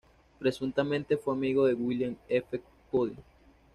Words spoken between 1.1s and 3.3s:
fue amigo de William F. Cody.